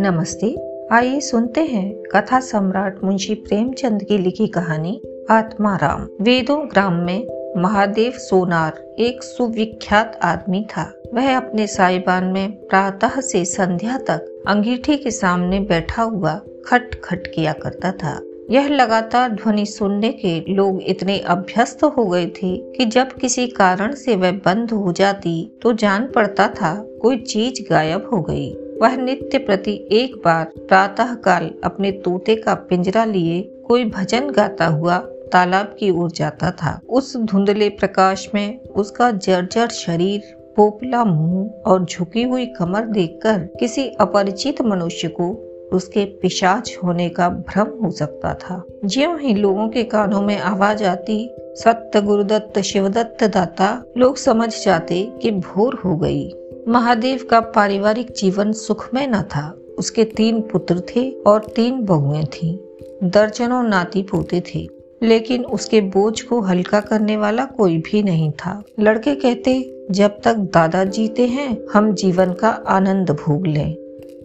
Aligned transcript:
नमस्ते 0.00 0.56
आइए 0.92 1.20
सुनते 1.20 1.60
हैं 1.60 2.02
कथा 2.02 2.40
सम्राट 2.40 3.04
मुंशी 3.04 3.34
प्रेमचंद 3.34 4.02
की 4.02 4.18
लिखी 4.18 4.46
कहानी 4.46 5.02
आत्माराम 5.30 6.08
वेदों 6.20 6.70
ग्राम 6.70 6.94
में 6.94 7.26
महादेव 7.56 8.12
सोनार 8.12 8.96
एक 8.98 9.22
सुविख्यात 9.22 10.20
आदमी 10.22 10.66
था 10.76 10.92
वह 11.14 11.36
अपने 11.36 11.66
साइबान 11.66 12.24
में 12.24 12.52
प्रातः 12.52 13.20
से 13.20 13.44
संध्या 13.44 13.98
तक 13.98 14.44
अंगीठी 14.48 14.96
के 14.96 15.10
सामने 15.10 15.60
बैठा 15.60 16.02
हुआ 16.02 16.40
खट 16.66 17.00
खट 17.04 17.26
किया 17.26 17.52
करता 17.52 17.92
था 17.92 18.33
यह 18.50 18.68
लगातार 18.68 19.28
ध्वनि 19.28 19.64
सुनने 19.66 20.10
के 20.12 20.38
लोग 20.54 20.82
इतने 20.82 21.18
अभ्यस्त 21.26 21.84
हो 21.84 22.04
गए 22.06 22.26
थे 22.26 22.56
कि 22.72 22.84
जब 22.84 23.12
किसी 23.12 23.46
कारण 23.46 23.94
से 23.94 24.16
वह 24.16 24.32
बंद 24.44 24.70
हो 24.70 24.92
जाती 24.92 25.34
तो 25.62 25.72
जान 25.72 26.06
पड़ता 26.06 26.48
था 26.48 26.74
कोई 27.02 27.16
चीज 27.16 27.64
गायब 27.70 28.08
हो 28.12 28.20
गई 28.22 28.52
वह 28.80 28.96
नित्य 28.96 29.38
प्रति 29.38 29.72
एक 29.92 30.16
बार 30.24 30.52
प्रातःकाल 30.58 31.50
अपने 31.64 31.90
तोते 32.04 32.36
का 32.36 32.54
पिंजरा 32.54 33.04
लिए 33.04 33.40
कोई 33.68 33.84
भजन 33.84 34.30
गाता 34.30 34.66
हुआ 34.66 34.98
तालाब 35.32 35.74
की 35.78 35.90
ओर 35.90 36.10
जाता 36.10 36.50
था 36.50 36.78
उस 36.88 37.16
धुंधले 37.16 37.68
प्रकाश 37.68 38.28
में 38.34 38.60
उसका 38.76 39.10
जर्जर 39.10 39.68
शरीर 39.68 40.32
पोपला 40.56 41.04
मुंह 41.04 41.62
और 41.66 41.84
झुकी 41.84 42.22
हुई 42.22 42.46
कमर 42.46 42.86
देखकर 42.88 43.38
किसी 43.60 43.88
अपरिचित 44.00 44.62
मनुष्य 44.62 45.08
को 45.08 45.32
उसके 45.72 46.04
पिशाच 46.22 46.76
होने 46.84 47.08
का 47.08 47.28
भ्रम 47.28 47.68
हो 47.82 47.90
सकता 47.90 48.34
था 48.34 48.62
ज्यों 48.84 49.18
ही 49.20 49.34
लोगों 49.34 49.68
के 49.68 49.84
कानों 49.84 50.22
में 50.22 50.38
आवाज 50.38 50.82
आती 50.82 51.18
सत्य 51.54 52.00
गुरुदत्त 52.02 52.60
शिवदत्त 52.60 53.24
दाता 53.24 53.70
लोग 53.96 54.16
समझ 54.16 54.48
जाते 54.64 55.02
कि 55.22 55.30
भोर 55.30 55.80
हो 55.84 55.96
गई 55.96 56.30
महादेव 56.68 57.26
का 57.30 57.40
पारिवारिक 57.40 58.12
जीवन 58.12 58.52
सुखमय 58.52 59.06
न 59.06 59.22
था 59.22 59.48
उसके 59.78 60.04
तीन 60.04 60.40
पुत्र 60.40 60.82
थे 60.90 61.10
और 61.26 61.44
तीन 61.56 61.84
बहुएं 61.84 62.24
थीं। 62.24 62.56
दर्जनों 63.10 63.62
नाती 63.62 64.02
पोते 64.02 64.42
थे 64.54 64.66
लेकिन 65.02 65.44
उसके 65.44 65.80
बोझ 65.80 66.20
को 66.20 66.40
हल्का 66.40 66.80
करने 66.80 67.16
वाला 67.16 67.44
कोई 67.44 67.78
भी 67.78 68.02
नहीं 68.02 68.30
था 68.30 68.62
लड़के 68.80 69.14
कहते 69.14 69.62
जब 69.90 70.20
तक 70.24 70.36
दादा 70.54 70.84
जीते 70.84 71.26
हैं 71.26 71.56
हम 71.72 71.92
जीवन 71.94 72.32
का 72.32 72.48
आनंद 72.68 73.10
भोग 73.10 73.46
लें 73.46 73.83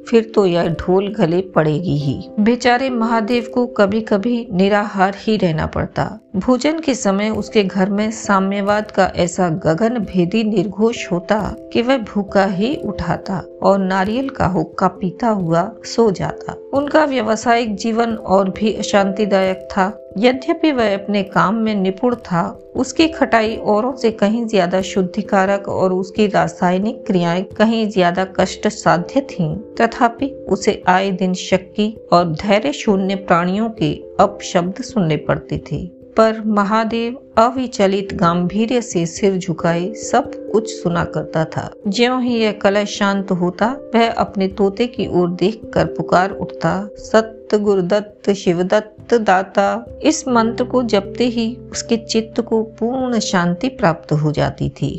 फिर 0.09 0.31
तो 0.35 0.45
यह 0.45 0.67
ढोल 0.79 1.07
गले 1.13 1.41
पड़ेगी 1.55 1.97
ही 1.97 2.19
बेचारे 2.39 2.89
महादेव 2.89 3.51
को 3.53 3.65
कभी 3.77 4.01
कभी 4.01 4.47
निराहार 4.51 5.15
ही 5.17 5.37
रहना 5.37 5.65
पड़ता 5.67 6.05
भोजन 6.35 6.79
के 6.79 6.95
समय 6.95 7.29
उसके 7.29 7.63
घर 7.63 7.89
में 7.89 8.09
साम्यवाद 8.11 8.91
का 8.91 9.11
ऐसा 9.15 9.49
गगन 9.63 9.97
भेदी 10.05 10.43
निर्घोष 10.43 11.05
होता 11.11 11.39
कि 11.73 11.81
वह 11.81 11.97
भूखा 12.05 12.45
ही 12.45 12.75
उठाता 12.85 13.41
और 13.63 13.79
नारियल 13.79 14.29
का 14.29 14.45
हुक्का 14.47 14.87
पीता 14.87 15.29
हुआ 15.29 15.71
सो 15.85 16.09
जाता 16.11 16.53
उनका 16.73 17.05
व्यवसायिक 17.05 17.75
जीवन 17.75 18.15
और 18.15 18.49
भी 18.49 18.73
अशांतिदायक 18.73 19.67
था 19.71 19.91
यद्यपि 20.17 20.71
वह 20.71 20.93
अपने 20.93 21.23
काम 21.23 21.55
में 21.55 21.75
निपुण 21.75 22.15
था 22.15 22.43
उसकी 22.75 23.07
खटाई 23.07 23.55
औरों 23.55 23.95
से 23.95 24.11
कहीं 24.11 24.45
ज्यादा 24.47 24.81
शुद्धिकारक 24.81 25.67
और 25.69 25.93
उसकी 25.93 26.27
रासायनिक 26.27 27.05
क्रियाएं 27.07 27.43
कहीं 27.43 27.89
ज्यादा 27.89 28.25
कष्ट 28.39 28.67
साध्य 28.67 29.21
थी 29.21 29.55
तथापि 29.81 30.31
उसे 30.49 30.81
आए 30.87 31.11
दिन 31.11 31.33
शक्की 31.33 31.95
और 32.13 32.31
धैर्य 32.33 32.73
शून्य 32.73 33.15
प्राणियों 33.15 33.69
के 33.69 33.93
अपशब्द 34.19 34.81
सुनने 34.83 35.17
पड़ते 35.17 35.63
थे 35.71 35.98
पर 36.19 36.39
महादेव 36.45 37.13
अविचलित 37.37 38.13
गंभीर 38.13 38.79
से 38.81 39.05
सिर 39.05 39.37
झुकाए 39.37 39.93
सब 39.93 40.31
कुछ 40.51 40.69
सुना 40.69 41.03
करता 41.03 41.43
था 41.45 41.69
ज्यो 41.87 42.17
ही 42.19 42.33
यह 42.35 42.51
कलश 42.51 42.97
शांत 42.97 43.31
होता 43.31 43.67
वह 43.95 44.09
अपने 44.11 44.47
तोते 44.47 44.87
की 44.87 45.07
ओर 45.07 45.29
देख 45.29 45.61
कर 45.73 45.85
पुकार 45.85 46.31
उठता 46.31 46.73
सत्य 46.95 47.57
गुरुदत्त 47.57 48.31
शिवदत्त 48.31 49.13
दाता 49.21 49.69
इस 50.03 50.27
मंत्र 50.27 50.63
को 50.63 50.83
जपते 50.83 51.27
ही 51.27 51.47
उसके 51.71 51.97
चित्त 52.05 52.41
को 52.41 52.61
पूर्ण 52.79 53.19
शांति 53.19 53.69
प्राप्त 53.69 54.11
हो 54.11 54.31
जाती 54.31 54.69
थी 54.71 54.93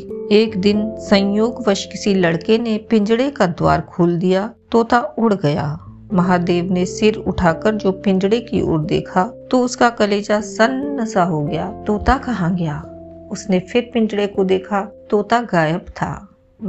एक 0.31 0.57
दिन 0.57 0.83
संयोगवश 1.01 1.85
किसी 1.85 2.15
लड़के 2.15 2.57
ने 2.57 2.77
पिंजड़े 2.89 3.29
का 3.29 3.45
द्वार 3.45 3.81
खोल 3.81 4.17
दिया 4.17 4.49
तोता 4.71 5.01
उड़ 5.19 5.33
गया 5.33 5.90
महादेव 6.13 6.71
ने 6.73 6.85
सिर 6.85 7.15
उठाकर 7.17 7.75
जो 7.75 7.91
पिंजड़े 7.91 8.39
की 8.39 8.61
ओर 8.61 8.79
देखा 8.79 9.23
तो 9.51 9.59
उसका 9.59 9.89
कलेजा 9.89 10.39
सन्न 10.41 11.05
सा 11.05 11.23
हो 11.23 11.41
गया 11.41 11.69
तोता 11.87 12.17
कहाँ 12.17 12.55
गया 12.55 12.81
उसने 13.31 13.59
फिर 13.59 13.89
पिंजड़े 13.93 14.27
को 14.27 14.43
देखा 14.43 14.81
तोता 15.09 15.41
गायब 15.41 15.85
था 15.91 16.11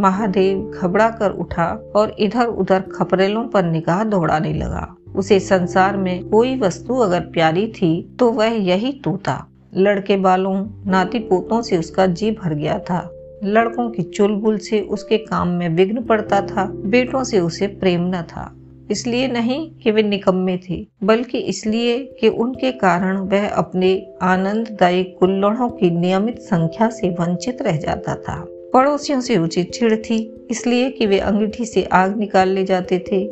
महादेव 0.00 0.81
घबरा 0.81 1.09
कर 1.11 1.31
उठा 1.31 1.67
और 1.97 2.15
इधर 2.19 2.47
उधर 2.47 2.81
खपरेलों 2.93 3.47
पर 3.49 3.65
निगाह 3.65 4.05
दौड़ाने 4.05 4.53
लगा 4.53 4.87
उसे 5.17 5.41
संसार 5.41 5.97
में 5.97 6.29
कोई 6.29 6.57
वस्तु 6.57 6.99
अगर 6.99 7.21
प्यारी 7.21 7.67
थी 7.73 8.17
तो 8.19 8.31
वह 8.31 8.57
यही 8.63 8.93
तोता 9.05 9.45
लड़के 9.75 10.17
बालों 10.17 10.55
नाती 10.87 11.19
पोतों 11.19 11.61
से 11.63 11.79
उसका 11.79 12.07
जी 12.07 12.31
भर 12.31 12.55
गया 12.55 12.79
था 12.81 13.09
लड़कों 13.45 13.91
की 13.91 14.03
चुलबुल 14.03 14.59
से 14.61 14.81
उसके 14.91 15.19
काम 15.19 15.49
में 15.49 15.69
विघ्न 15.69 16.03
पड़ता 16.03 16.41
था 16.47 16.65
बेटों 16.87 17.25
से 17.25 17.41
उसे 17.41 17.67
प्रेम 17.67 18.07
न 18.07 18.23
था 18.27 18.53
इसलिए 18.93 19.29
नहीं 19.29 19.61
कि 19.81 19.91
वे 19.91 20.03
निकम्मे 20.03 20.57
थे 20.71 20.87
बल्कि 21.05 21.39
इसलिए 21.39 21.99
कि 22.21 22.29
उनके 22.29 22.73
कारण 22.79 23.19
वह 23.29 23.49
अपने 23.49 23.91
आनंददायी 24.23 25.05
कुल्लड़ों 25.19 25.69
की 25.71 25.91
नियमित 25.91 26.41
संख्या 26.43 26.89
से 26.91 27.11
वंचित 27.11 27.63
रह 27.63 27.77
जाता 27.77 28.15
था 28.15 28.43
पड़ोसियों 28.75 29.21
से 29.21 29.37
उचित 29.39 29.71
चिड़ 29.71 29.95
थी 29.97 30.19
इसलिए 30.51 30.91
कि 30.91 31.07
वे 31.07 31.19
अंगूठी 31.21 31.65
से 31.65 31.85
आग 31.93 32.17
निकाल 32.19 32.49
ले 32.49 32.65
जाते 32.65 32.99
थे 33.13 33.23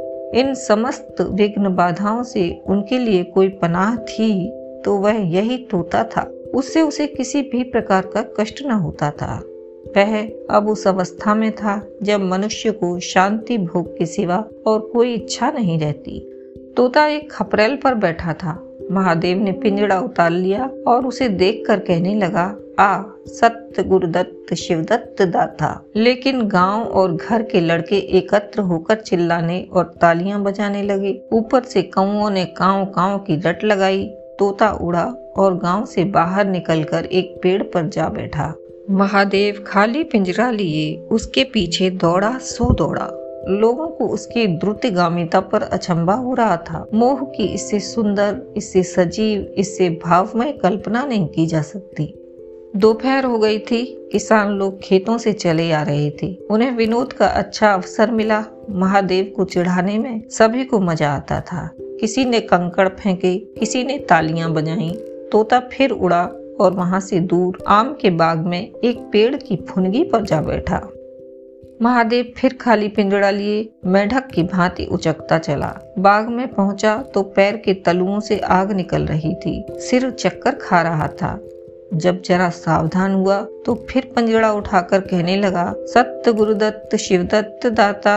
इन 0.40 0.54
समस्त 0.54 1.20
विघ्न 1.30 1.74
बाधाओं 1.74 2.22
से 2.22 2.48
उनके 2.66 2.98
लिए 2.98 3.22
कोई 3.24 3.48
पनाह 3.58 3.96
थी 4.04 4.30
तो 4.84 4.96
वह 4.96 5.16
यही 5.32 5.56
तोता 5.70 6.02
था 6.06 6.30
उससे 6.54 6.82
उसे 6.82 7.06
किसी 7.06 7.42
भी 7.42 7.62
प्रकार 7.62 8.06
का 8.06 8.22
कष्ट 8.38 8.62
न 8.66 8.70
होता 8.80 9.10
था 9.10 9.40
वह 9.96 10.20
अब 10.50 10.68
उस 10.68 10.86
अवस्था 10.86 11.34
में 11.34 11.50
था 11.52 11.80
जब 12.02 12.20
मनुष्य 12.22 12.70
को 12.70 12.98
शांति 13.00 13.58
भोग 13.58 13.96
के 13.98 14.06
सिवा 14.06 14.44
और 14.66 14.80
कोई 14.92 15.14
इच्छा 15.14 15.50
नहीं 15.50 15.78
रहती 15.78 16.18
तोता 16.76 17.06
एक 17.06 17.30
खपरेल 17.32 17.76
पर 17.76 17.94
बैठा 17.94 18.32
था 18.32 18.58
महादेव 18.90 19.38
ने 19.38 19.52
पिंजड़ा 19.52 19.98
उतार 20.00 20.30
लिया 20.30 20.70
और 20.88 21.06
उसे 21.06 21.28
देखकर 21.28 21.78
कहने 21.78 22.14
लगा 22.14 22.44
आ 22.80 23.02
सत्य 23.28 23.82
गुरुदत्त 23.82 24.54
शिवदत्त 24.54 25.22
दाता 25.22 25.68
लेकिन 25.96 26.46
गांव 26.48 26.82
और 26.82 27.12
घर 27.16 27.42
के 27.42 27.60
लड़के 27.60 27.96
एकत्र 28.18 28.60
होकर 28.60 29.00
चिल्लाने 29.00 29.60
और 29.72 29.84
तालियां 30.00 30.42
बजाने 30.42 30.82
लगे 30.82 31.20
ऊपर 31.32 31.64
से 31.64 31.82
कौओं 31.82 32.30
ने 32.30 32.44
काव 32.56 32.84
काव 32.86 33.18
की 33.18 33.36
रट 33.46 33.64
लगाई 33.64 34.04
तोता 34.38 34.70
उड़ा 34.80 35.04
और 35.36 35.56
गांव 35.58 35.84
से 35.84 36.04
बाहर 36.10 36.46
निकलकर 36.46 37.04
एक 37.04 37.38
पेड़ 37.42 37.62
पर 37.62 37.88
जा 37.88 38.08
बैठा 38.08 38.52
महादेव 38.90 39.64
खाली 39.66 40.02
पिंजरा 40.04 40.50
लिए 40.50 41.08
उसके 41.12 41.44
पीछे 41.44 41.90
दौड़ा 41.90 42.36
सो 42.38 42.70
दौड़ा 42.74 43.08
लोगों 43.48 43.86
को 43.88 44.06
उसकी 44.08 44.46
द्रुतगामिता 44.46 45.40
पर 45.40 45.62
अचंबा 45.62 46.14
हो 46.14 46.34
रहा 46.34 46.56
था 46.56 46.84
मोह 46.94 47.22
की 47.26 47.44
इससे 47.44 47.80
सुंदर 47.80 48.40
इससे 48.56 48.82
सजीव 48.82 49.42
इससे 49.58 49.90
भावमय 50.04 50.52
कल्पना 50.52 51.04
नहीं 51.04 51.26
की 51.26 51.46
जा 51.46 51.62
सकती 51.62 52.14
दोपहर 52.76 53.24
हो 53.24 53.38
गई 53.38 53.58
थी 53.58 53.84
किसान 54.12 54.48
लोग 54.48 54.80
खेतों 54.80 55.18
से 55.18 55.32
चले 55.32 55.70
आ 55.72 55.82
रहे 55.82 56.10
थे 56.22 56.34
उन्हें 56.50 56.70
विनोद 56.70 57.12
का 57.12 57.26
अच्छा 57.26 57.72
अवसर 57.72 58.10
मिला 58.10 58.44
महादेव 58.70 59.32
को 59.36 59.44
चिढ़ाने 59.44 59.98
में 59.98 60.28
सभी 60.30 60.64
को 60.64 60.80
मजा 60.80 61.12
आता 61.12 61.40
था 61.40 61.68
किसी 62.00 62.24
ने 62.24 62.40
कंकड़ 62.40 62.88
फेंके 62.88 63.36
किसी 63.58 63.84
ने 63.84 63.98
तालियां 63.98 64.52
बजाई 64.52 64.90
तोता 65.32 65.60
फिर 65.72 65.90
उड़ा 65.90 66.22
और 66.60 66.72
वहां 66.72 67.00
से 67.00 67.20
दूर 67.20 67.58
आम 67.68 67.92
के 68.00 68.10
बाग 68.10 68.46
में 68.46 68.60
एक 68.60 68.98
पेड़ 69.12 69.36
की 69.36 69.56
फुनगी 69.68 70.04
पर 70.04 70.22
जा 70.22 70.40
बैठा 70.40 70.80
महादेव 71.82 72.32
फिर 72.36 72.56
खाली 72.60 72.88
पिंजड़ा 72.88 73.30
लिए 73.30 73.68
मेढक 73.86 74.26
की 74.26 74.42
भांति 74.42 74.84
उचकता 74.84 75.38
चला 75.38 75.74
बाग 75.98 76.28
में 76.28 76.46
पहुंचा 76.54 76.96
तो 77.14 77.22
पैर 77.36 77.56
के 77.56 77.74
तलुओं 77.74 78.20
से 78.20 78.38
आग 78.38 78.72
निकल 78.72 79.06
रही 79.06 79.34
थी 79.34 79.64
सिर 79.78 80.10
चक्कर 80.10 80.54
खा 80.54 80.82
रहा 80.82 81.06
था 81.22 81.38
जब 81.94 82.20
जरा 82.22 82.48
सावधान 82.50 83.14
हुआ 83.14 83.40
तो 83.66 83.74
फिर 83.90 84.12
पंजड़ा 84.16 84.52
उठाकर 84.52 85.00
कहने 85.00 85.36
लगा 85.36 85.72
सत्य 85.86 86.32
गुरुदत्त 86.32 86.96
शिवदत्त 86.96 87.66
दाता 87.66 88.16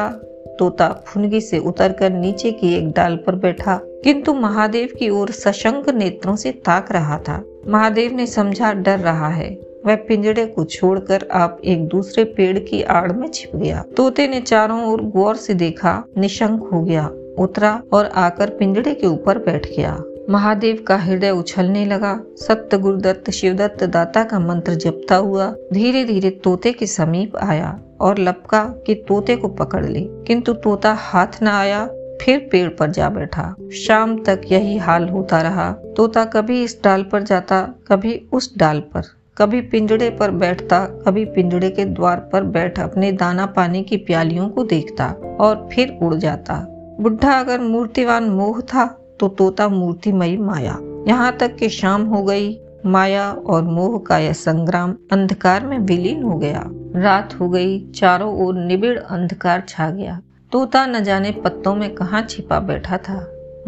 तोता 0.59 0.87
फुनगी 1.07 1.41
से 1.41 1.59
उतरकर 1.59 2.11
नीचे 2.11 2.51
की 2.51 2.73
एक 2.73 2.91
डाल 2.91 3.15
पर 3.17 3.35
बैठा 3.35 3.79
किंतु 4.03 4.33
महादेव 4.33 4.89
की 4.99 5.09
ओर 5.09 5.31
सशंक 5.31 5.89
नेत्रों 5.89 6.35
से 6.35 6.51
ताक 6.65 6.91
रहा 6.91 7.17
था 7.17 7.41
महादेव 7.67 8.15
ने 8.15 8.27
समझा 8.27 8.71
डर 8.73 8.99
रहा 8.99 9.29
है 9.29 9.49
वह 9.85 9.95
पिंजड़े 10.07 10.45
को 10.45 10.63
छोड़कर 10.63 11.27
आप 11.31 11.61
एक 11.65 11.87
दूसरे 11.87 12.23
पेड़ 12.23 12.57
की 12.59 12.81
आड़ 12.91 13.11
में 13.11 13.27
छिप 13.27 13.55
गया 13.55 13.83
तोते 13.97 14.27
ने 14.27 14.41
चारों 14.41 14.83
ओर 14.85 15.01
गौर 15.01 15.35
से 15.35 15.53
देखा 15.53 16.03
निशंक 16.17 16.69
हो 16.73 16.81
गया 16.81 17.09
उतरा 17.39 17.81
और 17.93 18.05
आकर 18.15 18.49
पिंजड़े 18.49 18.93
के 18.93 19.07
ऊपर 19.07 19.37
बैठ 19.37 19.67
गया 19.67 19.93
महादेव 20.29 20.83
का 20.87 20.95
हृदय 20.97 21.29
उछलने 21.29 21.85
लगा 21.85 22.19
सत्य 22.37 22.77
गुरुदत्त 22.77 23.29
शिवदत्त 23.29 23.83
दाता 23.83 24.23
का 24.23 24.39
मंत्र 24.39 24.75
जपता 24.75 25.15
हुआ 25.15 25.49
धीरे 25.73 26.03
धीरे 26.05 26.29
तोते 26.43 26.71
के 26.73 26.87
समीप 26.87 27.35
आया 27.37 27.79
और 28.01 28.19
लपका 28.19 28.63
कि 28.87 28.95
तोते 29.07 29.35
को 29.35 29.47
पकड़ 29.47 29.85
ले 29.85 30.01
किंतु 30.27 30.53
तोता 30.53 30.93
हाथ 30.93 31.43
न 31.43 31.47
आया 31.47 31.85
फिर 32.21 32.39
पेड़ 32.51 32.69
पर 32.69 32.91
जा 32.91 33.09
बैठा 33.09 33.53
शाम 33.75 34.17
तक 34.23 34.41
यही 34.51 34.77
हाल 34.77 35.09
होता 35.09 35.41
रहा 35.41 35.71
तोता 35.97 36.25
कभी 36.25 36.63
इस 36.63 36.79
डाल 36.83 37.03
पर 37.03 37.23
जाता 37.23 37.61
कभी 37.87 38.15
उस 38.33 38.57
डाल 38.57 38.79
पर 38.93 39.11
कभी 39.37 39.61
पिंजड़े 39.61 40.09
पर 40.09 40.31
बैठता 40.31 40.85
कभी 40.85 41.25
पिंजड़े 41.25 41.69
के 41.69 41.85
द्वार 41.85 42.19
पर 42.33 42.43
बैठ 42.43 42.79
अपने 42.79 43.11
दाना 43.11 43.45
पानी 43.45 43.83
की 43.83 43.97
प्यालियों 43.97 44.49
को 44.49 44.63
देखता 44.63 45.07
और 45.39 45.69
फिर 45.73 45.97
उड़ 46.01 46.15
जाता 46.15 46.65
बुढ़ा 46.99 47.39
अगर 47.39 47.59
मूर्तिवान 47.59 48.29
मोह 48.29 48.61
था 48.61 49.02
तो 49.23 49.27
तोता 49.29 49.67
मूर्तिमयी 49.69 50.37
माया 50.37 50.77
यहाँ 51.07 51.31
तक 51.37 51.55
कि 51.55 51.67
शाम 51.69 52.03
हो 52.05 52.21
गई 52.23 52.47
माया 52.85 53.31
और 53.31 53.61
मोह 53.63 53.97
का 53.99 54.17
यह 54.17 54.33
संग्राम 54.33 54.95
अंधकार 55.11 55.65
में 55.65 55.77
विलीन 55.79 56.23
हो 56.23 56.37
गया 56.37 56.63
रात 56.95 57.35
हो 57.39 57.47
गई 57.49 57.79
चारों 57.91 58.31
ओर 58.37 58.55
निबिड़ 58.55 58.97
अंधकार 58.97 59.63
छा 59.67 59.89
गया 59.89 60.19
तोता 60.51 60.85
न 60.85 61.03
जाने 61.03 61.31
पत्तों 61.45 61.75
में 61.75 61.89
कहा 61.95 62.21
छिपा 62.21 62.59
बैठा 62.59 62.97
था 62.97 63.15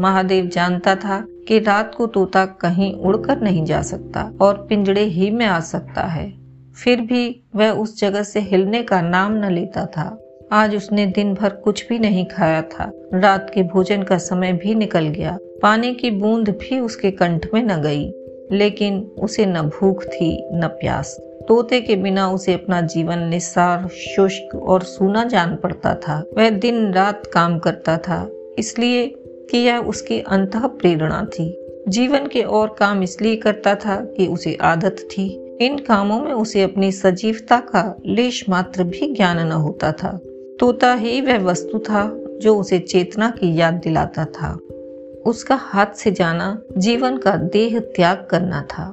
महादेव 0.00 0.48
जानता 0.48 0.96
था 0.96 1.24
कि 1.48 1.60
रात 1.60 1.96
को 1.96 2.08
तोता 2.08 2.46
कहीं 2.46 2.94
उड़कर 2.94 3.42
नहीं 3.42 3.64
जा 3.66 3.82
सकता 3.82 4.30
और 4.42 4.66
पिंजड़े 4.70 5.04
ही 5.04 5.32
में 5.32 5.46
आ 5.46 5.60
सकता 5.60 6.06
है 6.08 6.30
फिर 6.74 7.02
भी 7.02 7.24
वह 7.56 7.72
उस 7.72 8.00
जगह 8.00 8.24
से 8.24 8.40
हिलने 8.40 8.84
का 8.84 9.02
नाम 9.02 9.38
न 9.46 9.52
लेता 9.52 9.86
था 9.86 10.18
आज 10.52 10.76
उसने 10.76 11.06
दिन 11.06 11.34
भर 11.34 11.50
कुछ 11.50 11.88
भी 11.90 12.00
नहीं 12.00 12.26
खाया 12.26 12.62
था 12.62 12.92
रात 13.14 13.52
के 13.54 13.64
भोजन 13.64 14.04
का 14.04 14.18
समय 14.18 14.54
भी 14.54 14.76
निकल 14.76 15.08
गया 15.08 15.38
पानी 15.62 15.94
की 15.94 16.12
बूंद 16.12 16.50
भी 16.50 16.80
उसके 16.80 17.12
कंठ 17.12 17.48
में 17.54 17.64
न 17.64 17.82
गई 17.82 18.06
लेकिन 18.52 19.00
उसे 19.20 19.46
न 19.46 19.62
भूख 19.62 20.04
थी 20.04 20.32
न 20.54 20.68
प्यास 20.68 21.18
तोते 21.48 21.82
के 21.82 21.96
बिना 21.96 22.30
उसे 22.32 22.54
अपना 22.54 22.82
जीवन 22.82 23.20
निसार 23.20 23.88
शुष्क 23.88 24.56
और 24.56 24.84
सूना 24.84 25.24
जान 25.24 25.56
पड़ता 25.56 25.94
था 25.96 26.24
वह 26.38 26.50
दिन 26.50 26.94
रात 26.94 27.26
काम 27.34 27.60
करता 27.60 27.98
था 27.98 28.28
इसलिए 28.60 29.06
कि 29.52 29.58
यह 29.58 29.78
उसकी 29.78 30.20
अंत 30.20 30.56
प्रेरणा 30.56 31.24
थी 31.26 31.50
जीवन 31.88 32.28
के 32.28 32.42
और 32.42 32.76
काम 32.80 33.04
इसलिए 33.04 33.36
करता 33.36 33.76
था 33.76 33.96
कि 34.18 34.28
उसे 34.28 34.58
आदत 34.62 35.08
थी 35.12 35.28
इन 35.62 35.78
कामों 35.78 36.20
में 36.20 36.32
उसे 36.34 36.62
अपनी 36.62 36.92
सजीवता 36.92 37.60
का 37.60 37.84
लेश 38.06 38.44
मात्र 38.50 38.84
भी 38.84 39.14
ज्ञान 39.14 39.48
न 39.48 39.52
होता 39.52 39.92
था 39.92 40.20
तोता 40.60 40.94
ही 40.94 41.22
वह 41.22 41.40
वस्तु 41.40 41.80
था 41.80 42.06
जो 42.42 42.56
उसे 42.56 42.80
चेतना 42.80 43.30
की 43.30 43.56
याद 43.56 43.74
दिलाता 43.74 44.26
था 44.26 44.58
उसका 45.26 45.56
हाथ 45.62 45.94
से 45.96 46.12
जाना 46.12 46.58
जीवन 46.78 47.18
का 47.18 47.36
देह 47.54 47.80
त्याग 47.96 48.28
करना 48.32 48.62
था 48.72 48.93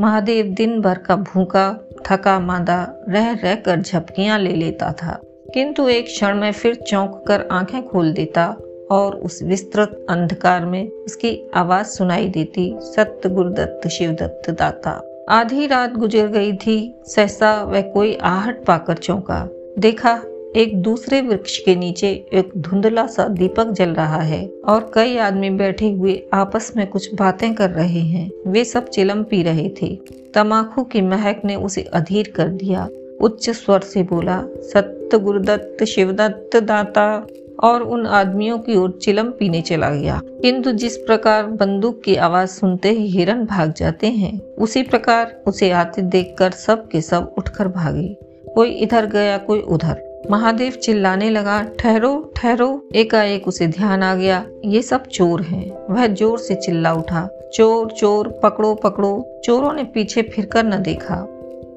महादेव 0.00 0.46
दिन 0.54 0.80
भर 0.80 0.98
का 0.98 1.16
भूखा 1.16 1.66
थका 2.06 2.38
मादा 2.40 2.82
रह 3.08 3.30
रह 3.32 3.54
कर 3.54 3.80
झपकियां 3.80 4.40
ले 4.40 4.52
लेता 4.52 4.92
था 4.92 5.20
किंतु 5.54 5.88
एक 5.88 6.06
क्षण 6.06 6.40
में 6.40 6.52
फिर 6.52 6.74
चौंक 6.74 7.22
कर 7.28 7.46
आंखें 7.52 7.82
खोल 7.88 8.12
देता 8.12 8.46
और 8.90 9.14
उस 9.16 9.42
विस्तृत 9.42 10.06
अंधकार 10.10 10.66
में 10.66 10.88
उसकी 10.88 11.36
आवाज 11.54 11.86
सुनाई 11.86 12.28
देती 12.28 12.72
सत्य 12.80 13.28
गुरुदत्त 13.28 13.88
शिवदत्त 13.88 14.50
दाता 14.50 15.00
आधी 15.30 15.66
रात 15.66 15.92
गुजर 15.92 16.26
गई 16.26 16.52
थी 16.56 16.76
सहसा 17.06 17.62
वह 17.62 17.82
कोई 17.92 18.14
आहट 18.24 18.64
पाकर 18.64 18.96
चौंका 18.98 19.46
देखा 19.78 20.14
एक 20.56 20.74
दूसरे 20.82 21.20
वृक्ष 21.20 21.56
के 21.58 21.74
नीचे 21.76 22.08
एक 22.32 22.50
धुंधला 22.58 23.06
सा 23.06 23.26
दीपक 23.28 23.70
जल 23.70 23.90
रहा 23.90 24.20
है 24.22 24.46
और 24.68 24.90
कई 24.94 25.16
आदमी 25.16 25.50
बैठे 25.50 25.90
हुए 25.90 26.16
आपस 26.34 26.72
में 26.76 26.86
कुछ 26.86 27.08
बातें 27.14 27.54
कर 27.54 27.70
रहे 27.70 28.00
हैं 28.00 28.30
वे 28.46 28.64
सब 28.64 28.88
चिलम 28.88 29.22
पी 29.22 29.42
रहे 29.42 29.68
थे 29.82 29.94
तमाखू 30.34 30.84
की 30.84 31.00
महक 31.02 31.40
ने 31.44 31.56
उसे 31.58 31.82
अधीर 31.94 32.32
कर 32.36 32.48
दिया 32.48 32.88
उच्च 33.20 33.48
स्वर 33.50 33.80
से 33.82 34.02
बोला 34.02 34.40
सत्य 34.64 35.18
गुरुदत्त 35.18 35.84
शिवदत्त 35.84 36.56
दाता 36.62 37.06
और 37.62 37.82
उन 37.84 38.06
आदमियों 38.12 38.58
की 38.58 38.76
ओर 38.76 38.98
चिलम 39.02 39.30
पीने 39.30 39.60
चला 39.62 39.90
गया 39.90 40.20
किंतु 40.42 40.72
जिस 40.74 40.96
प्रकार 40.96 41.46
बंदूक 41.56 42.02
की 42.04 42.16
आवाज 42.20 42.48
सुनते 42.50 42.90
ही 42.90 43.08
हिरन 43.08 43.44
भाग 43.46 43.72
जाते 43.72 44.06
हैं 44.12 44.38
उसी 44.58 44.82
प्रकार 44.82 45.34
उसे 45.46 45.70
आते 45.78 46.02
देखकर 46.10 46.50
सब 46.60 46.88
के 46.88 47.00
सब 47.00 47.34
उठकर 47.38 47.68
भागे 47.72 48.16
कोई 48.54 48.70
इधर 48.78 49.06
गया 49.06 49.36
कोई 49.40 49.60
उधर 49.68 50.11
महादेव 50.30 50.72
चिल्लाने 50.72 51.30
लगा 51.30 51.62
ठहरो 51.78 52.32
ठहरो 52.36 52.68
एकाएक 52.94 53.48
उसे 53.48 53.66
ध्यान 53.66 54.02
आ 54.02 54.14
गया 54.14 54.44
ये 54.64 54.82
सब 54.82 55.06
चोर 55.06 55.42
हैं। 55.42 55.86
वह 55.90 56.06
जोर 56.06 56.38
से 56.38 56.54
चिल्ला 56.54 56.92
उठा 56.92 57.28
चोर 57.54 57.90
चोर 57.90 58.28
पकड़ो 58.42 58.74
पकड़ो 58.74 59.40
चोरों 59.44 59.72
ने 59.72 59.84
पीछे 59.84 60.22
फिरकर 60.22 60.64
न 60.64 60.82
देखा 60.82 61.16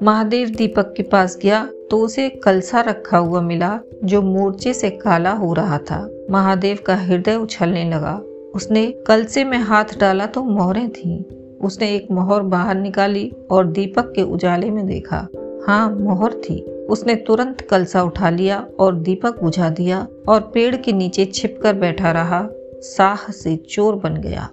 महादेव 0.03 0.49
दीपक 0.49 0.93
के 0.97 1.03
पास 1.03 1.37
गया 1.41 1.63
तो 1.91 1.99
उसे 1.99 2.29
कलसा 2.29 2.81
रखा 2.81 3.17
हुआ 3.17 3.41
मिला 3.41 3.79
जो 4.03 4.21
मोर्चे 4.21 4.73
से 4.73 4.89
काला 4.89 5.31
हो 5.31 5.53
रहा 5.53 5.77
था 5.77 6.07
महादेव 6.31 6.77
का 6.87 6.95
हृदय 6.95 7.35
उछलने 7.35 7.89
लगा 7.89 8.21
उसने 8.55 8.85
कलसे 9.07 9.43
में 9.43 9.57
हाथ 9.57 9.97
डाला 9.99 10.25
तो 10.25 10.43
मोहरें 10.43 10.89
थीं। 10.89 11.23
उसने 11.57 11.95
एक 11.95 12.07
मोहर 12.11 12.41
बाहर 12.41 12.75
निकाली 12.75 13.31
और 13.51 13.67
दीपक 13.67 14.13
के 14.15 14.21
उजाले 14.21 14.71
में 14.71 14.85
देखा 14.87 15.27
हाँ 15.67 15.89
मोहर 15.89 16.33
थी 16.33 16.74
उसने 16.89 17.15
तुरंत 17.15 17.61
कलसा 17.61 18.03
उठा 18.03 18.29
लिया 18.29 18.65
और 18.79 18.95
दीपक 18.95 19.41
बुझा 19.41 19.69
दिया 19.69 20.07
और 20.27 20.39
पेड़ 20.53 20.75
के 20.75 20.91
नीचे 20.91 21.25
छिपकर 21.25 21.73
बैठा 21.73 22.11
रहा 22.11 22.47
साह 22.81 23.31
से 23.31 23.55
चोर 23.69 23.95
बन 23.95 24.15
गया 24.15 24.49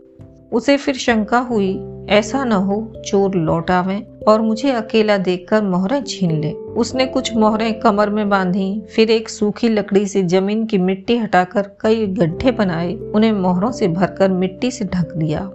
उसे 0.53 0.77
फिर 0.77 0.95
शंका 0.95 1.39
हुई 1.39 1.73
ऐसा 2.11 2.45
न 2.45 2.53
हो 2.53 2.81
चोर 3.07 3.35
लौट 3.35 3.71
आवे 3.71 4.01
और 4.29 4.41
मुझे 4.41 4.71
अकेला 4.71 5.17
देखकर 5.19 5.63
मोहरें 5.63 6.03
छीन 6.05 6.41
ले 6.41 6.53
उसने 6.53 7.07
कुछ 7.07 7.35
मोहरें 7.35 7.81
कमर 7.81 8.11
में 8.11 8.29
बांधी 8.29 8.83
फिर 8.95 9.11
एक 9.11 9.29
सूखी 9.29 9.69
लकड़ी 9.69 10.07
से 10.07 10.23
जमीन 10.23 10.67
की 10.67 10.79
मिट्टी 10.79 11.17
हटाकर 11.17 11.71
कई 11.81 12.07
गड्ढे 12.07 12.51
बनाए 12.51 12.95
उन्हें 12.95 13.33
मोहरों 13.33 13.73
से 13.73 13.89
भरकर 13.89 14.31
मिट्टी 14.31 14.71
से 14.71 14.85
ढक 14.85 15.13
दिया 15.17 15.51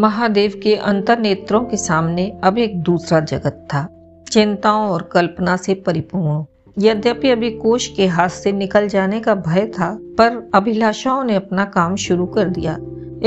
महादेव 0.00 0.60
के 0.62 0.74
अंतर 0.74 1.18
नेत्रों 1.18 1.64
के 1.64 1.76
सामने 1.76 2.30
अब 2.44 2.58
एक 2.58 2.82
दूसरा 2.82 3.20
जगत 3.20 3.66
था 3.74 3.88
चिंताओं 4.32 4.88
और 4.90 5.02
कल्पना 5.12 5.56
से 5.56 5.74
परिपूर्ण 5.74 6.44
यद्यपि 6.78 7.30
अभी 7.30 7.50
कोश 7.50 7.86
के 7.86 8.06
हाथ 8.06 8.28
से 8.28 8.52
निकल 8.52 8.88
जाने 8.88 9.20
का 9.20 9.34
भय 9.34 9.66
था 9.66 9.98
पर 10.18 10.50
अभिलाषाओं 10.54 11.24
ने 11.24 11.34
अपना 11.34 11.64
काम 11.64 11.96
शुरू 11.96 12.26
कर 12.26 12.48
दिया 12.48 12.78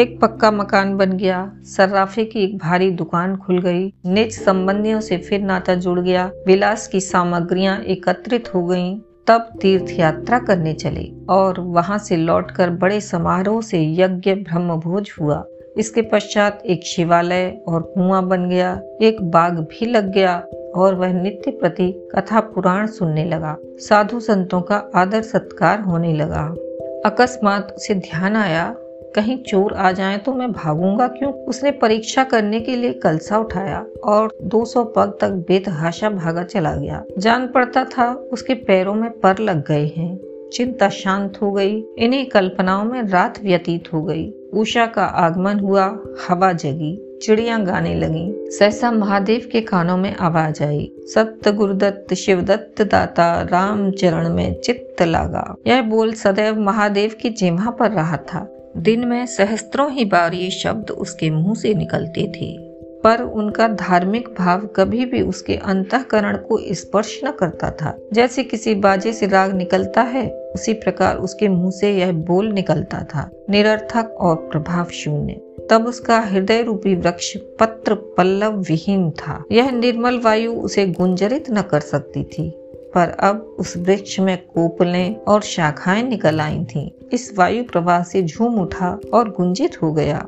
एक 0.00 0.18
पक्का 0.22 0.52
मकान 0.52 0.98
बन 0.98 1.12
गया 1.12 1.52
सर्राफे 1.64 2.26
की 2.26 2.40
एक 2.40 2.58
भारी 2.58 2.92
दुकान 2.92 3.36
खुल 3.38 3.60
गई 3.60 3.94
निज 4.06 4.40
संबंधियों 4.44 5.02
से 5.02 5.18
फिर 5.18 5.42
नाता 5.42 5.76
जुड़ 5.76 6.00
गया 6.00 6.32
विलास 6.48 6.88
की 6.88 7.00
सामग्रियां 7.00 7.78
एकत्रित 7.86 8.54
हो 8.56 8.64
गईं, 8.64 8.98
तब 9.28 9.50
तीर्थ 9.62 10.00
यात्रा 10.00 10.40
करने 10.40 10.74
चले 10.74 11.12
और 11.30 11.60
वहां 11.60 12.00
से 12.00 12.18
लौटकर 12.18 12.70
बड़े 12.70 13.02
समारोह 13.02 13.62
से 13.62 13.84
यज्ञ 13.94 14.34
ब्रह्म 14.34 14.76
भोज 14.76 15.12
हुआ 15.22 15.44
इसके 15.78 16.02
पश्चात 16.02 16.62
एक 16.66 16.86
शिवालय 16.86 17.48
और 17.68 17.82
कुआं 17.82 18.28
बन 18.30 18.50
गया 18.50 18.82
एक 19.02 19.22
बाग 19.32 19.60
भी 19.60 19.86
लग 19.86 20.12
गया 20.12 20.36
और 20.76 20.96
वह 20.96 21.14
नित्य 21.14 21.52
प्रति 21.52 21.92
कथा 22.16 22.40
पुराण 22.40 22.88
सुनने 22.88 23.26
लगा 23.26 23.56
साधु 23.80 24.20
संतों 24.20 24.62
का 24.62 24.76
आदर 24.96 25.22
सत्कार 25.22 25.80
होने 25.80 26.14
लगा 26.14 26.46
अकस्मात 27.06 27.74
उसे 27.78 27.96
ध्यान 27.96 28.36
आया 28.36 28.74
कहीं 29.16 29.38
चोर 29.44 29.74
आ 29.74 29.92
जाए 29.92 30.18
तो 30.18 30.34
मैं 30.34 30.52
भागूंगा 30.52 31.08
क्यों 31.08 31.32
उसने 31.46 31.72
परीक्षा 31.72 32.24
करने 32.24 32.60
के 32.60 32.76
लिए 32.76 32.94
कलसा 32.94 33.38
उठाया 33.38 33.86
और 34.04 34.34
200 34.48 34.86
पग 34.96 35.18
तक 35.22 35.32
बेतहाशा 35.48 36.10
भागा 36.10 36.44
चला 36.44 36.76
गया 36.76 37.04
जान 37.20 37.48
पड़ता 37.48 37.84
था 37.88 38.12
उसके 38.34 38.54
पैरों 38.64 38.94
में 38.94 39.10
पर 39.20 39.40
लग 39.40 39.64
गए 39.68 39.86
हैं 39.98 40.18
चिंता 40.54 40.90
शांत 40.90 41.42
हो 41.42 41.52
गई 41.52 41.84
इन्हीं 41.98 42.26
कल्पनाओं 42.26 42.84
में 42.84 43.02
रात 43.04 43.44
व्यतीत 43.44 43.94
हो 43.94 44.02
गई 44.04 44.32
उषा 44.54 44.86
का 44.86 45.06
आगमन 45.20 45.60
हुआ 45.60 45.86
हवा 46.28 46.52
जगी 46.54 46.96
चिड़िया 47.24 47.58
गाने 47.58 47.94
लगी 47.96 48.50
सहसा 48.50 48.92
महादेव 48.92 49.48
के 49.52 49.62
कानों 49.62 49.98
में 49.98 50.16
आवाज 50.16 50.62
आई 50.62 50.92
सत्य 51.14 51.52
गुरुदत्त 51.52 52.14
शिवदत्त 52.14 52.82
दाता 52.82 53.30
राम 53.42 53.90
चरण 53.92 54.30
में 54.30 54.60
चित्त 54.62 55.02
लागा 55.02 55.46
यह 55.68 55.82
बोल 55.82 56.14
सदैव 56.14 56.60
महादेव 56.60 57.16
की 57.22 57.30
जेमा 57.30 57.72
पर 57.72 57.92
रहा 57.92 58.18
था 58.34 58.48
दिन 58.78 59.08
में 59.08 59.26
सहस्त्रों 59.26 59.92
ही 59.92 60.06
बार 60.06 60.34
ये 60.34 60.50
शब्द 60.52 60.92
उसके 60.92 61.30
मुंह 61.30 61.56
से 61.56 61.74
निकलते 61.74 62.32
थे 62.38 62.73
पर 63.04 63.22
उनका 63.22 63.68
धार्मिक 63.68 64.28
भाव 64.40 64.66
कभी 64.68 65.06
भी 65.06 65.22
उसके 65.22 65.56
अंतकरण 65.56 66.38
को 66.38 66.60
स्पर्श 66.74 67.20
न 67.26 67.32
करता 67.32 67.72
था 67.72 67.98
जैसे 68.14 68.44
किसी 68.44 68.76
बाजे 68.76 69.14
से 69.14 69.28
राग 69.28 69.54
निकलता 69.54 70.02
है 70.02 70.30
उसी 70.56 70.74
प्रकार 70.74 71.18
उसके 71.18 71.48
मुंह 71.48 71.72
से 71.72 71.92
यह 71.98 72.12
बोल 72.12 72.52
निकलता 72.52 73.04
था 73.04 73.30
निरर्थक 73.50 74.16
और 74.20 74.36
प्रभाव 74.52 74.90
शून्य 74.94 75.42
तब 75.70 75.88
उसका 75.88 76.20
हृदय 76.20 76.62
रूपी 76.62 76.96
वृक्ष 76.96 77.36
पत्र 77.60 77.96
पल्लव 78.18 78.60
विहीन 78.60 79.10
था 79.12 79.44
यह 79.52 79.72
निर्मल 79.72 80.20
वायु 80.20 80.54
उसे 80.54 80.86
गुंजरित 80.88 81.50
न 81.52 81.62
कर 81.62 81.80
सकती 81.80 82.24
थी 82.24 82.50
पर 82.96 83.10
अब 83.20 83.56
उस 83.60 83.78
वृक्ष 83.78 84.20
में 84.20 84.38
कोपले 84.46 85.14
और 85.28 85.42
शाखाएं 85.42 86.04
निकल 86.04 86.40
आई 86.40 86.64
थीं। 86.66 86.90
इस 87.14 87.34
वायु 87.38 87.64
प्रवाह 87.64 88.04
से 88.04 88.22
झूम 88.24 88.60
उठा 88.62 88.98
और 89.14 89.30
गुंजित 89.30 89.82
हो 89.82 89.92
गया 89.94 90.26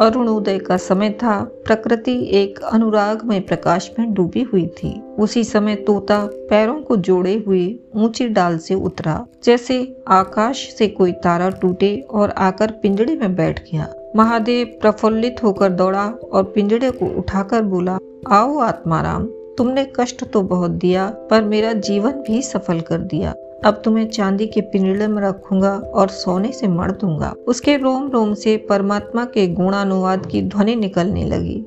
अरुणोदय 0.00 0.58
का 0.58 0.76
समय 0.76 1.10
था 1.12 1.32
प्रकृति 1.66 2.12
एक 2.32 2.58
अनुराग 2.62 3.24
में 3.24 3.40
प्रकाश 3.46 3.90
में 3.98 4.12
डूबी 4.14 4.42
हुई 4.42 4.66
थी 4.76 4.92
उसी 5.18 5.42
समय 5.44 5.74
तोता 5.86 6.18
पैरों 6.50 6.80
को 6.82 6.96
जोड़े 6.98 7.34
हुए 7.46 7.64
ऊंची 7.96 8.28
डाल 8.28 8.56
से 8.58 8.74
उतरा 8.74 9.24
जैसे 9.44 9.76
आकाश 10.08 10.68
से 10.78 10.88
कोई 10.90 11.12
तारा 11.24 11.50
टूटे 11.50 11.94
और 12.10 12.30
आकर 12.38 12.70
पिंजड़े 12.72 13.16
में 13.16 13.34
बैठ 13.36 13.60
गया 13.64 13.88
महादेव 14.16 14.78
प्रफुल्लित 14.82 15.42
होकर 15.42 15.68
दौड़ा 15.72 16.06
और 16.32 16.44
पिंजड़े 16.44 16.90
को 16.90 17.06
उठाकर 17.18 17.62
बोला 17.64 17.98
आओ 18.28 18.58
आत्माराम 18.60 19.26
तुमने 19.58 19.84
कष्ट 19.96 20.24
तो 20.24 20.42
बहुत 20.46 20.70
दिया 20.80 21.08
पर 21.30 21.44
मेरा 21.44 21.72
जीवन 21.82 22.20
भी 22.22 22.42
सफल 22.42 22.80
कर 22.80 22.98
दिया 23.04 23.34
अब 23.64 23.80
तुम्हें 23.84 24.08
चांदी 24.08 24.46
के 24.46 24.60
पिंजड़े 24.60 25.06
में 25.06 25.20
रखूंगा 25.22 25.70
और 25.94 26.08
सोने 26.08 26.52
से 26.52 26.68
मर 26.68 26.90
दूंगा 26.90 27.34
उसके 27.48 27.76
रोम 27.76 28.10
रोम 28.10 28.34
से 28.34 28.56
परमात्मा 28.68 29.24
के 29.24 29.46
गुणानुवाद 29.48 30.26
की 30.26 30.42
ध्वनि 30.42 30.76
निकलने 30.76 31.24
लगी 31.24 31.64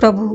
प्रभु 0.00 0.28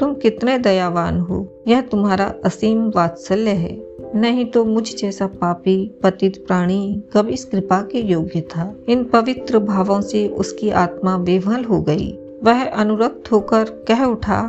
तुम 0.00 0.14
कितने 0.14 0.58
दयावान 0.58 1.18
हो 1.20 1.46
यह 1.68 1.80
तुम्हारा 1.80 2.32
असीम 2.44 2.86
वात्सल्य 2.96 3.50
है 3.50 3.76
नहीं 4.14 4.44
तो 4.46 4.64
मुझ 4.64 4.84
जैसा 4.96 5.26
पापी 5.26 5.76
पतित 6.02 6.36
प्राणी 6.46 7.02
कब 7.12 7.28
इस 7.28 7.44
कृपा 7.44 7.80
के 7.82 8.00
योग्य 8.02 8.40
था 8.50 8.74
इन 8.88 9.04
पवित्र 9.04 9.58
भावों 9.58 10.00
से 10.00 10.26
उसकी 10.36 10.70
आत्मा 10.80 11.16
बेवल 11.18 11.64
हो 11.64 11.80
गई 11.80 12.12
वह 12.44 12.64
अनुरक्त 12.64 13.30
होकर 13.32 13.64
कह 13.88 14.04
उठा 14.04 14.40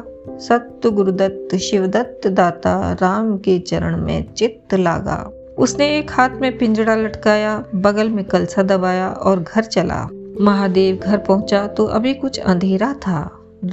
सत्य 0.39 0.89
गुरुदत्त 0.89 1.55
शिवदत्त 1.55 2.27
दाता 2.27 2.75
राम 3.01 3.37
के 3.37 3.57
चरण 3.59 3.97
में 3.97 4.33
चित्त 4.33 4.73
लागा 4.75 5.17
उसने 5.59 5.97
एक 5.97 6.11
हाथ 6.11 6.29
में 6.29 6.57
पिंजड़ा 6.57 6.95
लटकाया 6.95 7.57
बगल 7.75 8.09
में 8.09 8.23
कलसा 8.25 8.63
दबाया 8.63 9.09
और 9.09 9.39
घर 9.39 9.63
चला 9.63 10.07
महादेव 10.41 10.95
घर 10.95 11.17
पहुंचा 11.17 11.67
तो 11.67 11.85
अभी 11.85 12.13
कुछ 12.13 12.39
अंधेरा 12.39 12.93
था 12.93 13.19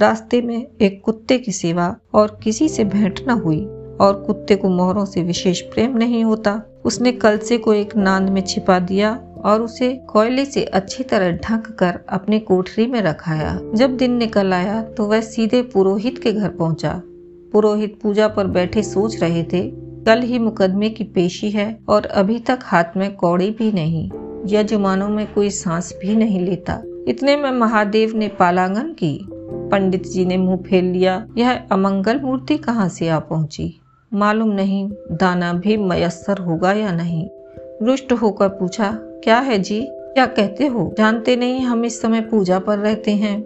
रास्ते 0.00 0.41
में 0.43 0.67
एक 0.81 1.01
कुत्ते 1.05 1.39
की 1.39 1.53
सेवा 1.53 1.97
और 2.15 2.39
किसी 2.43 2.69
से 2.69 2.85
भेंट 2.85 3.21
न 3.29 3.31
हुई 3.31 3.65
और 4.01 4.23
कुत्ते 4.27 4.57
को 4.57 4.69
मोहरों 4.69 5.05
से 5.05 5.23
विशेष 5.23 5.61
प्रेम 5.61 5.97
नहीं 5.97 6.25
होता 6.25 6.61
उसने 6.85 7.13
कलसे 7.13 7.59
को 7.59 7.75
एक 7.75 7.97
नांद 7.97 8.29
में 8.29 8.41
छिपा 8.41 8.79
दिया 8.79 9.15
और 9.45 9.63
उसे 9.63 9.93
कोयले 10.09 10.45
से 10.45 10.65
अच्छी 10.65 11.05
तरह 11.05 11.33
ढक 11.39 11.71
कर 11.79 11.99
अपने 12.09 12.39
कोठरी 12.39 12.87
में 12.87 13.01
रखाया 13.03 13.61
जब 13.75 13.97
दिन 13.97 14.13
निकल 14.13 14.53
आया 14.53 14.83
तो 14.83 15.07
वह 15.07 15.21
सीधे 15.21 15.63
पुरोहित 15.63 16.19
के 16.19 16.33
घर 16.33 16.49
पहुंचा। 16.49 17.01
पुरोहित 17.53 17.99
पूजा 18.03 18.29
पर 18.29 18.47
बैठे 18.47 18.83
सोच 18.83 19.21
रहे 19.21 19.43
थे 19.43 19.92
कल 20.07 20.23
ही 20.23 20.39
मुकदमे 20.39 20.89
की 20.91 21.05
पेशी 21.05 21.51
है 21.51 21.79
और 21.89 22.07
अभी 22.07 22.39
तक 22.39 22.59
हाथ 22.63 22.85
में 22.97 23.15
कौड़ी 23.17 23.51
भी 23.51 23.73
नहीं 23.73 24.11
या 24.49 24.63
जुमानों 24.63 25.09
में 25.09 25.27
कोई 25.35 25.51
सांस 25.51 25.93
भी 26.01 26.17
नहीं 26.17 26.41
लेता 26.41 26.83
इतने 27.09 27.37
में 27.37 27.51
महादेव 27.51 28.17
ने 28.17 28.29
पालांगन 28.29 28.93
की 28.93 29.19
पंडित 29.71 30.07
जी 30.07 30.25
ने 30.25 30.37
मुंह 30.37 30.57
फेर 30.57 30.83
लिया 30.83 31.27
यह 31.39 31.53
अमंगल 31.73 32.21
मूर्ति 32.21 32.59
कहाँ 32.59 32.89
से 32.89 33.09
आ 33.09 33.19
पहुंची 33.19 33.73
मालूम 34.13 34.49
नहीं 34.49 34.89
दाना 35.13 35.53
भी 35.53 35.77
मयसर 35.77 36.39
होगा 36.39 36.73
या 36.73 36.93
नहीं 36.93 37.29
रुष्ट 37.83 38.13
होकर 38.13 38.49
पूछा 38.49 38.91
क्या 39.25 39.39
है 39.39 39.59
जी 39.59 39.81
क्या 39.91 40.27
कहते 40.27 40.67
हो 40.67 40.93
जानते 40.99 41.37
नहीं 41.37 41.61
हम 41.61 41.85
इस 41.85 42.03
समय 42.03 42.21
पूजा 42.21 42.59
पर 42.59 42.79
रहते 42.79 43.11
हैं 43.11 43.45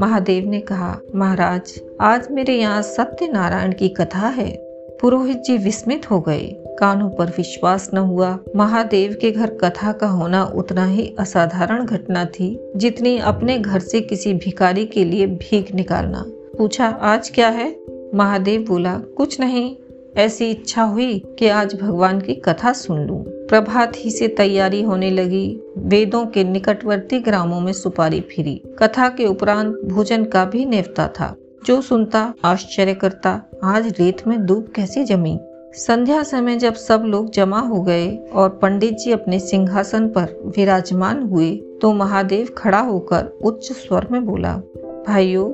महादेव 0.00 0.48
ने 0.48 0.60
कहा 0.60 0.96
महाराज 1.14 1.80
आज 2.00 2.28
मेरे 2.30 2.58
यहाँ 2.58 2.82
सत्यनारायण 2.82 3.72
की 3.72 3.88
कथा 3.88 4.28
है 4.28 4.65
पुरोहित 5.00 5.36
जी 5.36 5.56
विस्मित 5.58 6.10
हो 6.10 6.20
गए 6.20 6.46
कानों 6.78 7.08
पर 7.10 7.26
विश्वास 7.26 7.90
न 7.94 7.98
हुआ 7.98 8.38
महादेव 8.56 9.16
के 9.20 9.30
घर 9.30 9.50
कथा 9.54 9.92
का 9.92 10.06
होना 10.06 10.44
उतना 10.54 10.86
ही 10.86 11.14
असाधारण 11.18 11.84
घटना 11.84 12.24
थी 12.24 12.48
जितनी 12.76 13.18
अपने 13.18 13.58
घर 13.58 13.80
से 13.80 14.00
किसी 14.00 14.34
भिखारी 14.34 14.86
के 14.86 15.04
लिए 15.04 15.26
भीख 15.26 15.74
निकालना 15.74 16.24
पूछा 16.58 16.86
आज 16.86 17.30
क्या 17.30 17.48
है 17.48 17.68
महादेव 18.14 18.64
बोला 18.68 18.98
कुछ 19.16 19.40
नहीं 19.40 19.76
ऐसी 20.16 20.50
इच्छा 20.50 20.82
हुई 20.82 21.18
कि 21.38 21.48
आज 21.48 21.74
भगवान 21.80 22.20
की 22.20 22.34
कथा 22.34 22.72
सुन 22.72 23.06
लूं। 23.06 23.18
प्रभात 23.46 23.92
ही 23.96 24.10
से 24.10 24.28
तैयारी 24.28 24.82
होने 24.82 25.10
लगी 25.10 25.46
वेदों 25.78 26.26
के 26.26 26.44
निकटवर्ती 26.44 27.20
ग्रामों 27.20 27.60
में 27.60 27.72
सुपारी 27.72 28.20
फिरी 28.20 28.60
कथा 28.78 29.08
के 29.08 29.26
उपरांत 29.26 29.80
भोजन 29.84 30.24
का 30.24 30.44
भी 30.44 30.64
नेवता 30.64 31.08
था 31.08 31.34
जो 31.66 31.80
सुनता 31.80 32.20
आश्चर्य 32.44 32.94
करता 32.94 33.30
आज 33.64 33.86
रेत 33.98 34.26
में 34.26 34.38
धूप 34.46 34.66
कैसे 34.76 35.04
जमी 35.04 35.38
संध्या 35.74 36.22
समय 36.22 36.56
जब 36.56 36.74
सब 36.74 37.02
लोग 37.04 37.30
जमा 37.30 37.60
हो 37.60 37.80
गए 37.82 38.06
और 38.32 38.48
पंडित 38.62 38.94
जी 38.94 39.12
अपने 39.12 39.38
सिंहासन 39.38 40.08
पर 40.08 40.36
विराजमान 40.56 41.22
हुए 41.22 41.50
तो 41.82 41.92
महादेव 41.92 42.54
खड़ा 42.58 42.80
होकर 42.80 43.26
उच्च 43.44 43.72
स्वर 43.72 44.06
में 44.10 44.24
बोला 44.26 44.54
भाइयों 45.06 45.48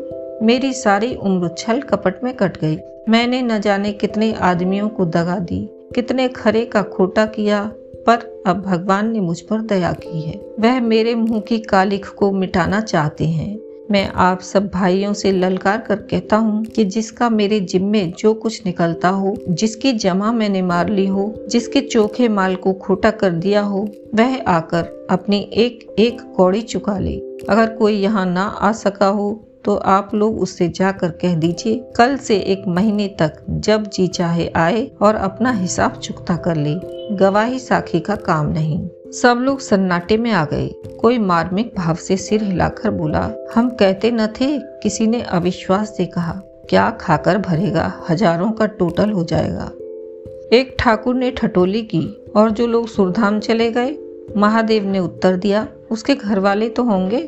मेरी 0.47 0.73
सारी 0.73 1.15
उम्र 1.15 1.49
छल 1.59 1.81
कपट 1.83 2.23
में 2.25 2.35
कट 2.37 2.61
गई 2.61 2.79
मैंने 3.09 3.43
न 3.43 3.61
जाने 3.61 3.93
कितने 3.95 4.33
आदमियों 4.43 4.89
को 4.89 5.05
दगा 5.07 5.39
दी 5.39 5.67
कितने 5.95 6.29
खरे 6.29 6.65
का 6.67 6.83
खोटा 6.91 7.27
किया 7.31 7.65
पर 8.07 8.31
अब 8.47 8.63
भगवान 8.63 9.11
ने 9.13 9.21
मुझ 9.21 9.41
पर 9.41 9.63
दया 9.67 9.93
की 9.99 10.21
है 10.21 10.41
वह 10.61 10.81
मेरे 10.81 11.15
मुंह 11.15 11.41
की 11.41 11.59
कालिख 11.67 12.09
को 12.09 12.33
मिटाना 12.33 12.81
चाहते 12.81 13.27
हैं 13.27 13.72
मैं 13.93 14.07
आप 14.17 14.41
सब 14.41 14.69
भाइयों 14.71 15.13
से 15.13 15.31
ललकार 15.33 15.79
कर 15.79 15.97
कहता 16.11 16.37
हूँ 16.37 16.65
कि 16.67 16.85
जिसका 16.85 17.29
मेरे 17.31 17.59
जिम्मे 17.61 18.05
जो 18.19 18.33
कुछ 18.35 18.65
निकलता 18.67 19.09
हो 19.09 19.35
जिसकी 19.49 19.93
जमा 19.93 20.31
मैंने 20.33 20.63
मार 20.63 20.89
ली 20.89 21.07
हो 21.07 21.25
जिसके 21.49 21.81
चोखे 21.81 22.29
माल 22.29 22.55
को 22.57 22.73
खोटा 22.83 23.11
कर 23.11 23.31
दिया 23.37 23.61
हो 23.63 23.87
वह 24.15 24.41
आकर 24.49 25.07
अपनी 25.11 25.41
एक 25.57 25.85
एक 25.99 26.23
कौड़ी 26.37 26.63
चुका 26.63 26.99
ले 26.99 27.17
अगर 27.51 27.75
कोई 27.77 27.99
यहाँ 27.99 28.25
ना 28.27 28.43
आ 28.43 28.73
सका 28.73 29.07
हो 29.11 29.31
तो 29.65 29.75
आप 29.89 30.15
लोग 30.15 30.41
उससे 30.41 30.69
जाकर 30.71 31.11
कह 31.23 31.35
दीजिए 31.37 31.77
कल 31.97 32.17
से 32.21 32.39
एक 32.55 32.65
महीने 32.69 33.09
तक 33.21 33.45
जब 33.51 33.87
जी 33.89 34.07
चाहे 34.11 34.49
आए 34.57 34.91
और 35.03 35.17
अपना 35.21 35.53
हिसाब 35.53 36.01
चुकता 36.01 36.37
कर 36.37 36.57
ले 36.57 36.75
गवाही 37.17 37.59
साखी 37.59 38.01
का 38.01 38.17
काम 38.23 38.53
नहीं 38.53 38.79
सब 39.15 39.39
लोग 39.39 39.61
सन्नाटे 39.61 40.17
में 40.17 40.31
आ 40.31 40.45
गए 40.45 40.69
कोई 41.01 41.19
मार्मिक 41.19 41.75
भाव 41.77 41.95
से 41.95 42.17
सिर 42.17 42.43
हिलाकर 42.43 42.91
बोला 42.91 43.21
हम 43.55 43.69
कहते 43.71 44.11
न 44.11 44.27
थे 44.27 44.47
किसी 44.83 45.07
ने 45.07 45.21
अविश्वास 45.23 45.97
से 45.97 46.07
कहा 46.07 46.33
क्या 46.71 46.89
खाकर 46.91 47.39
भरेगा 47.39 47.93
हजारों 48.09 48.51
का 48.53 48.67
टोटल 48.67 49.11
हो 49.11 49.25
जाएगा 49.25 49.71
एक 50.57 50.75
ठाकुर 50.79 51.15
ने 51.15 51.31
ठटोली 51.31 51.83
की 51.83 52.03
और 52.37 52.51
जो 52.51 52.67
लोग 52.67 52.89
सुरधाम 52.89 53.41
चले 53.41 53.71
गए 53.71 53.97
महादेव 54.37 54.87
ने 54.87 54.99
उत्तर 54.99 55.37
दिया 55.37 55.69
उसके 55.91 56.15
घर 56.15 56.39
वाले 56.39 56.69
तो 56.69 56.83
होंगे 56.85 57.29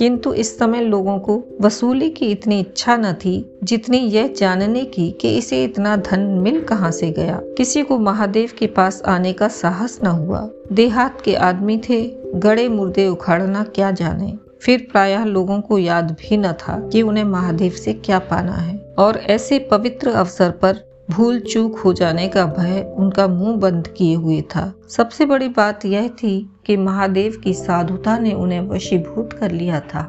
किंतु 0.00 0.32
इस 0.32 0.58
समय 0.58 0.80
लोगों 0.80 1.18
को 1.18 1.34
वसूली 1.60 2.08
की 2.10 2.26
इतनी 2.26 2.58
इच्छा 2.60 2.96
न 2.96 3.12
थी 3.14 3.34
जितनी 3.64 3.98
यह 3.98 4.32
जानने 4.36 4.84
की 4.84 5.10
कि 5.10 5.36
इसे 5.38 5.62
इतना 5.64 5.96
धन 5.96 6.20
मिल 6.42 6.60
कहाँ 6.60 6.90
से 6.90 7.10
गया 7.10 7.40
किसी 7.58 7.82
को 7.82 7.98
महादेव 7.98 8.52
के 8.58 8.66
पास 8.66 9.02
आने 9.06 9.32
का 9.32 9.48
साहस 9.48 9.98
न 10.04 10.06
हुआ 10.06 10.48
देहात 10.72 11.20
के 11.20 11.34
आदमी 11.44 11.80
थे 11.88 12.02
गड़े 12.36 12.68
मुर्दे 12.68 13.06
उखाड़ना 13.08 13.64
क्या 13.74 13.90
जाने 13.90 14.36
फिर 14.62 14.86
प्रायः 14.92 15.24
लोगों 15.24 15.60
को 15.60 15.78
याद 15.78 16.16
भी 16.20 16.36
न 16.36 16.52
था 16.52 16.78
कि 16.88 17.02
उन्हें 17.02 17.24
महादेव 17.24 17.72
से 17.74 17.92
क्या 17.92 18.18
पाना 18.18 18.52
है 18.52 18.78
और 18.98 19.16
ऐसे 19.28 19.58
पवित्र 19.70 20.10
अवसर 20.10 20.50
पर 20.62 20.89
भूल 21.10 21.38
चूक 21.40 21.78
हो 21.78 21.92
जाने 21.92 22.26
का 22.28 22.44
भय 22.46 22.80
उनका 22.98 23.26
मुंह 23.28 23.56
बंद 23.56 23.86
किए 23.88 24.14
हुए 24.14 24.40
था 24.54 24.72
सबसे 24.88 25.26
बड़ी 25.26 25.48
बात 25.48 25.86
यह 25.86 26.08
थी 26.08 26.34
कि 26.66 26.76
महादेव 26.76 27.40
की 27.44 27.54
साधुता 27.54 28.18
ने 28.18 28.32
उन्हें 28.32 28.60
वशीभूत 28.68 29.32
कर 29.32 29.50
लिया 29.50 29.80
था 29.94 30.02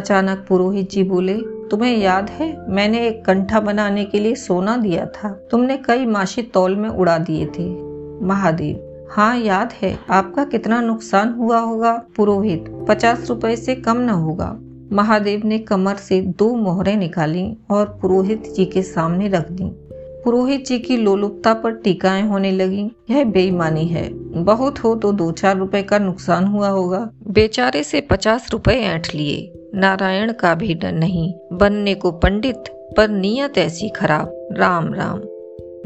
अचानक 0.00 0.44
पुरोहित 0.48 0.90
जी 0.90 1.02
बोले 1.04 1.36
तुम्हें 1.70 1.96
याद 1.96 2.30
है 2.30 2.50
मैंने 2.70 3.06
एक 3.08 3.24
कंठा 3.24 3.60
बनाने 3.60 4.04
के 4.04 4.20
लिए 4.20 4.34
सोना 4.34 4.76
दिया 4.76 5.06
था 5.14 5.32
तुमने 5.50 5.76
कई 5.76 6.06
माशी 6.06 6.42
तौल 6.54 6.76
में 6.76 6.88
उड़ा 6.88 7.18
दिए 7.20 7.46
थे 7.58 7.70
महादेव 8.26 9.06
हाँ 9.10 9.36
याद 9.36 9.72
है 9.82 9.98
आपका 10.10 10.44
कितना 10.44 10.80
नुकसान 10.80 11.32
हुआ 11.32 11.60
होगा 11.60 11.96
पुरोहित 12.16 12.64
पचास 12.88 13.28
रुपए 13.28 13.56
से 13.56 13.74
कम 13.74 14.00
न 14.00 14.20
होगा 14.20 14.56
महादेव 14.92 15.46
ने 15.46 15.58
कमर 15.58 15.96
से 16.02 16.20
दो 16.38 16.54
मोहरे 16.56 16.96
निकाली 16.96 17.52
और 17.70 17.98
पुरोहित 18.02 18.54
जी 18.56 18.64
के 18.64 18.82
सामने 18.82 19.28
रख 19.28 19.50
दी 19.50 19.74
पुरोहित 20.24 20.64
जी 20.66 20.78
की 20.78 20.96
लोलुपता 20.96 21.52
पर 21.54 21.72
टीकाएं 21.74 22.22
होने 22.22 22.50
लगी 22.52 22.90
यह 23.10 23.24
बेईमानी 23.24 23.86
है 23.86 24.08
बहुत 24.44 24.78
हो 24.78 24.94
तो 24.94 25.12
दो 25.12 25.30
चार 25.32 25.56
रुपए 25.56 25.82
का 25.82 25.98
नुकसान 25.98 26.46
हुआ 26.46 26.68
होगा 26.68 27.08
बेचारे 27.30 27.82
से 27.82 28.00
पचास 28.00 28.48
रुपए 28.52 28.74
ऐठ 28.84 29.14
लिए 29.14 29.52
नारायण 29.74 30.32
का 30.32 30.54
भी 30.54 30.74
डर 30.74 30.92
नहीं 30.92 31.32
बनने 31.52 31.94
को 31.94 32.12
पंडित 32.18 32.68
पर 32.96 33.08
नियत 33.08 33.58
ऐसी 33.58 33.88
खराब 33.88 34.48
राम 34.52 34.92
राम 34.94 35.20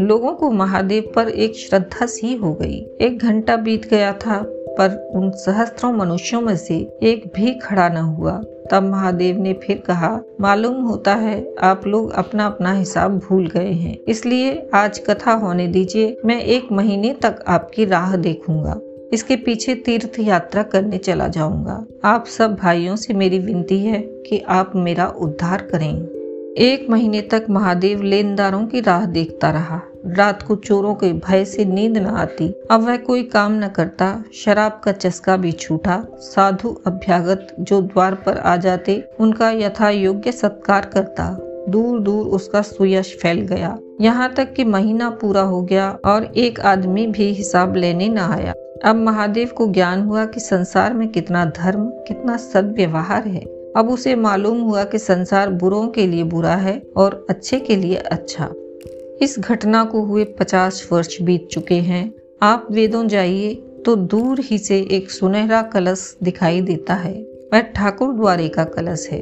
लोगों 0.01 0.33
को 0.33 0.51
महादेव 0.51 1.13
पर 1.17 1.29
एक 1.29 1.57
श्रद्धा 1.57 2.07
सी 2.07 2.35
हो 2.37 2.53
गई 2.55 2.79
एक 3.01 3.23
घंटा 3.23 3.57
बीत 3.57 3.89
गया 3.91 4.13
था 4.17 4.43
पर 4.79 4.97
उन 5.15 5.31
सहस्त्रों 5.37 5.93
मनुष्यों 5.93 6.41
में 6.41 6.57
से 6.57 6.77
एक 7.03 7.27
भी 7.35 7.55
खड़ा 7.55 7.89
न 7.89 7.97
हुआ 7.97 8.41
तब 8.73 8.83
महादेव 8.83 9.39
ने 9.39 9.53
फिर 9.63 9.83
कहा 9.87 10.21
मालूम 10.41 10.83
होता 10.83 11.15
है 11.15 11.35
आप 11.63 11.87
लोग 11.87 12.13
अपना 12.13 12.47
अपना 12.47 12.73
हिसाब 12.73 13.19
भूल 13.19 13.47
गए 13.47 13.73
हैं 13.73 13.97
इसलिए 14.09 14.55
आज 14.75 14.99
कथा 14.99 15.33
होने 15.33 15.67
दीजिए 15.67 16.17
मैं 16.25 16.41
एक 16.43 16.73
महीने 16.73 17.13
तक 17.15 17.45
आपकी 17.49 17.85
राह 17.85 18.17
देखूंगा 18.17 18.81
इसके 19.13 19.37
पीछे 19.37 19.75
तीर्थ 19.75 20.19
यात्रा 20.19 20.63
करने 20.63 20.99
चला 20.99 21.29
जाऊंगा 21.29 21.85
आप 22.05 22.27
सब 22.29 22.55
भाइयों 22.55 22.97
से 22.97 23.15
मेरी 23.15 23.39
विनती 23.39 23.79
है 23.79 24.01
कि 24.27 24.39
आप 24.49 24.73
मेरा 24.77 25.07
उद्धार 25.19 25.69
करें 25.73 25.93
एक 26.59 26.87
महीने 26.91 27.21
तक 27.21 27.47
महादेव 27.51 28.03
लेनदारों 28.03 28.67
की 28.67 28.81
राह 28.81 29.07
देखता 29.07 29.51
रहा 29.51 29.81
रात 30.07 30.43
को 30.43 30.55
चोरों 30.57 30.95
के 30.95 31.13
भय 31.13 31.45
से 31.45 31.65
नींद 31.65 31.97
न 31.99 32.07
आती 32.07 32.49
अब 32.71 32.81
वह 32.81 32.97
कोई 32.97 33.23
काम 33.23 33.53
न 33.55 33.69
करता 33.69 34.07
शराब 34.35 34.81
का 34.85 34.93
चस्का 34.93 35.37
भी 35.37 35.53
छूटा 35.53 36.03
साधु 36.21 36.75
अभ्यागत 36.87 37.55
जो 37.61 37.81
द्वार 37.83 38.15
पर 38.15 38.39
आ 38.39 38.57
जाते 38.57 39.03
उनका 39.21 39.51
यथा 39.51 39.91
योग्य 39.91 40.33
सत्कार 40.33 40.87
करता 40.87 41.29
दूर 41.69 42.01
दूर 42.01 42.27
उसका 42.27 42.63
सुयश 42.63 43.17
फैल 43.23 43.41
गया 43.41 43.77
यहाँ 44.01 44.33
तक 44.35 44.53
कि 44.55 44.65
महीना 44.65 45.11
पूरा 45.11 45.43
हो 45.43 45.63
गया 45.63 45.91
और 46.05 46.25
एक 46.25 46.61
आदमी 46.61 47.07
भी 47.07 47.33
हिसाब 47.33 47.77
लेने 47.77 48.09
न 48.09 48.19
आया 48.19 48.55
अब 48.85 48.97
महादेव 48.97 49.51
को 49.57 49.67
ज्ञान 49.67 50.03
हुआ 50.03 50.25
कि 50.25 50.41
संसार 50.41 50.95
में 50.95 51.09
कितना 51.09 51.45
धर्म 51.57 51.85
कितना 52.09 52.37
सदव्यवहार 52.37 53.29
है 53.29 53.45
अब 53.77 53.91
उसे 53.91 54.15
मालूम 54.15 54.61
हुआ 54.61 54.85
कि 54.85 54.99
संसार 54.99 55.51
बुरों 55.51 55.87
के 55.89 56.07
लिए 56.07 56.25
बुरा 56.25 56.55
है 56.57 56.81
और 56.97 57.27
अच्छे 57.31 57.61
के 57.61 57.77
लिए 57.77 57.97
अच्छा 57.97 58.53
इस 59.23 59.39
घटना 59.39 59.85
को 59.85 60.03
हुए 60.03 60.25
पचास 60.25 60.89
वर्ष 60.93 61.21
बीत 61.23 61.49
चुके 61.53 61.75
हैं 61.75 62.03
आप 62.43 62.67
वेदों 62.71 63.07
जाइए 63.09 63.55
तो 63.87 63.95
दूर 63.97 64.41
ही 64.41 64.59
से 64.59 64.81
एक 64.91 65.11
सुनहरा 65.11 65.61
कलश 65.63 66.17
दिखाई 66.23 66.61
देता 66.61 66.95
है 66.95 67.13
वह 67.53 67.61
ठाकुर 67.61 68.15
द्वारे 68.15 68.49
का 68.49 68.65
कलश 68.65 69.09
है 69.13 69.21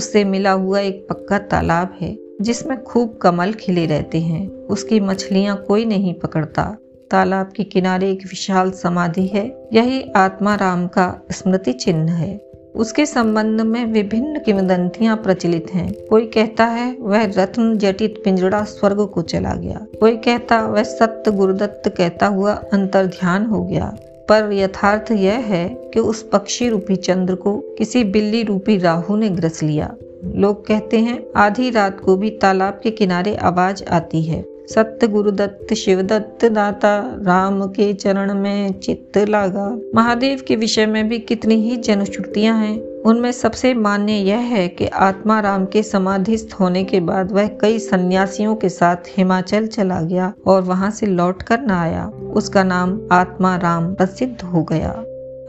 उससे 0.00 0.24
मिला 0.24 0.52
हुआ 0.52 0.80
एक 0.80 1.06
पक्का 1.10 1.38
तालाब 1.38 1.96
है 2.00 2.16
जिसमें 2.40 2.82
खूब 2.82 3.18
कमल 3.22 3.52
खिले 3.52 3.86
रहते 3.86 4.20
हैं 4.20 4.46
उसकी 4.66 5.00
मछलियाँ 5.00 5.56
कोई 5.68 5.84
नहीं 5.84 6.14
पकड़ता 6.14 6.64
तालाब 7.10 7.52
के 7.56 7.64
किनारे 7.64 8.10
एक 8.10 8.24
विशाल 8.26 8.70
समाधि 8.70 9.26
है 9.26 9.46
यही 9.72 10.02
आत्मा 10.16 10.54
राम 10.54 10.86
का 10.86 11.06
स्मृति 11.30 11.72
चिन्ह 11.72 12.12
है 12.12 12.51
उसके 12.74 13.06
संबंध 13.06 13.60
में 13.60 13.84
विभिन्न 13.84 14.38
किंवदंतियां 14.38 15.16
प्रचलित 15.16 15.66
हैं 15.74 15.92
कोई 16.08 16.26
कहता 16.26 16.64
है 16.64 16.96
वह 17.00 17.24
रत्न 17.36 17.76
जटित 17.78 18.22
पिंजड़ा 18.24 18.62
स्वर्ग 18.64 19.04
को 19.06 19.22
चला 19.22 19.54
गया 19.54 19.86
कोई 20.00 20.16
कहता 20.16 20.60
वह 20.66 20.82
सत्य 20.82 21.30
गुरुदत्त 21.30 21.88
कहता 21.88 22.26
हुआ 22.26 22.52
अंतर 22.72 23.06
ध्यान 23.06 23.46
हो 23.46 23.62
गया 23.64 23.92
पर 24.28 24.52
यथार्थ 24.52 25.12
यह 25.12 25.38
है 25.46 25.68
कि 25.94 26.00
उस 26.00 26.22
पक्षी 26.32 26.68
रूपी 26.68 26.96
चंद्र 26.96 27.34
को 27.34 27.58
किसी 27.78 28.04
बिल्ली 28.04 28.42
रूपी 28.42 28.78
राहु 28.78 29.16
ने 29.16 29.28
ग्रस 29.30 29.62
लिया 29.62 29.94
लोग 30.24 30.66
कहते 30.66 30.98
हैं 30.98 31.22
आधी 31.36 31.70
रात 31.70 32.00
को 32.00 32.16
भी 32.16 32.30
तालाब 32.30 32.80
के 32.82 32.90
किनारे 32.90 33.34
आवाज 33.42 33.84
आती 33.90 34.22
है 34.22 34.44
सत्य 34.68 35.06
गुरुदत्त 35.06 35.72
शिवदत्त 35.74 36.44
दाता 36.44 36.96
राम 37.26 37.62
के 37.68 37.92
चरण 37.94 38.32
में 38.34 38.80
चित्त 38.80 39.18
लागा 39.28 39.66
महादेव 39.94 40.44
के 40.48 40.56
विषय 40.56 40.86
में 40.86 41.08
भी 41.08 41.18
कितनी 41.18 41.54
ही 41.54 41.76
जनुश्रुतियाँ 41.76 42.56
हैं 42.58 42.76
उनमें 43.02 43.30
सबसे 43.32 43.72
मान्य 43.74 44.12
यह 44.12 44.40
है 44.48 44.66
कि 44.68 44.86
आत्मा 45.02 45.38
राम 45.40 45.64
के 45.66 45.82
समाधिस्थ 45.82 46.52
होने 46.60 46.82
के 46.84 47.00
बाद 47.00 47.32
वह 47.32 47.46
कई 47.60 47.78
सन्यासियों 47.78 48.54
के 48.56 48.68
साथ 48.68 49.08
हिमाचल 49.16 49.66
चला 49.66 50.00
गया 50.00 50.32
और 50.46 50.62
वहां 50.62 50.90
से 50.90 51.06
लौट 51.06 51.42
कर 51.42 51.60
न 51.60 51.70
आया 51.70 52.06
उसका 52.34 52.64
नाम 52.64 52.98
आत्मा 53.12 53.56
राम 53.56 53.94
प्रसिद्ध 53.94 54.42
हो 54.42 54.62
गया 54.62 54.90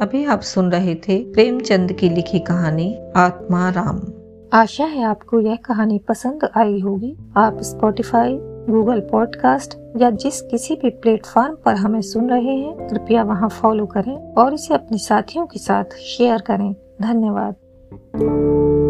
अभी 0.02 0.24
आप 0.26 0.42
सुन 0.44 0.72
रहे 0.72 0.96
थे 1.08 1.20
प्रेमचंद 1.34 1.92
की 1.92 2.10
लिखी 2.10 2.40
कहानी 2.40 2.94
आत्मा 3.16 3.70
राम 3.70 4.02
आशा 4.54 4.86
है 4.86 5.04
आपको 5.04 5.40
यह 5.40 5.58
कहानी 5.66 6.00
पसंद 6.00 6.50
आई 6.58 6.80
होगी 6.80 7.16
आप 7.38 7.62
स्पॉटिफाई 7.64 8.38
गूगल 8.70 9.00
पॉडकास्ट 9.00 9.74
या 10.02 10.10
जिस 10.10 10.42
किसी 10.42 10.76
भी 10.76 10.90
प्लेटफॉर्म 10.90 11.56
पर 11.66 11.76
हमें 11.76 12.02
सुन 12.02 12.30
रहे 12.30 12.56
हैं 12.56 12.88
कृपया 12.88 13.24
वहां 13.24 13.50
फॉलो 13.50 13.86
करें 13.86 14.16
और 14.34 14.54
इसे 14.54 14.74
अपने 14.74 14.98
साथियों 14.98 15.46
के 15.46 15.60
साथ 15.60 15.98
शेयर 15.98 16.42
करें 16.42 16.72
धन्यवाद 17.02 17.56